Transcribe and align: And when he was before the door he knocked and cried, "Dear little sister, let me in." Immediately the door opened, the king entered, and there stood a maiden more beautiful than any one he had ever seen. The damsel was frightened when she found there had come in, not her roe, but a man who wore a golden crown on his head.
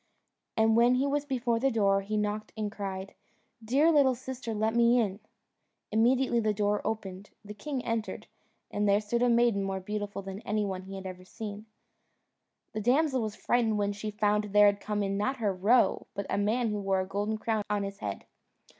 And 0.57 0.75
when 0.75 0.95
he 0.95 1.05
was 1.05 1.25
before 1.25 1.59
the 1.59 1.69
door 1.69 2.01
he 2.01 2.17
knocked 2.17 2.53
and 2.57 2.71
cried, 2.71 3.13
"Dear 3.63 3.91
little 3.91 4.15
sister, 4.15 4.51
let 4.51 4.73
me 4.73 4.99
in." 4.99 5.19
Immediately 5.91 6.39
the 6.39 6.55
door 6.55 6.81
opened, 6.83 7.29
the 7.45 7.53
king 7.53 7.85
entered, 7.85 8.25
and 8.71 8.89
there 8.89 8.99
stood 8.99 9.21
a 9.21 9.29
maiden 9.29 9.61
more 9.61 9.79
beautiful 9.79 10.23
than 10.23 10.39
any 10.41 10.65
one 10.65 10.81
he 10.81 10.95
had 10.95 11.05
ever 11.05 11.23
seen. 11.23 11.67
The 12.73 12.81
damsel 12.81 13.21
was 13.21 13.35
frightened 13.35 13.77
when 13.77 13.91
she 13.93 14.09
found 14.09 14.45
there 14.45 14.65
had 14.65 14.81
come 14.81 15.03
in, 15.03 15.17
not 15.17 15.37
her 15.37 15.53
roe, 15.53 16.07
but 16.15 16.25
a 16.31 16.37
man 16.39 16.69
who 16.69 16.79
wore 16.79 17.01
a 17.01 17.05
golden 17.05 17.37
crown 17.37 17.61
on 17.69 17.83
his 17.83 17.99
head. 17.99 18.25